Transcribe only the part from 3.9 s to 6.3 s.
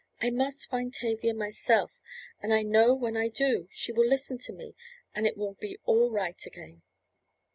will listen to me and it will be all